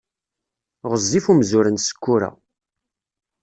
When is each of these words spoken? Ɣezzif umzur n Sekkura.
Ɣezzif 0.89 1.25
umzur 1.31 1.65
n 1.69 1.77
Sekkura. 1.79 2.29